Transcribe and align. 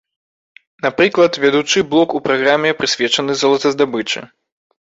Напрыклад, 0.85 1.33
вядучы 1.43 1.83
блок 1.93 2.15
у 2.21 2.23
праграме 2.31 2.75
прысвечаны 2.81 3.39
золатаздабычы. 3.43 4.29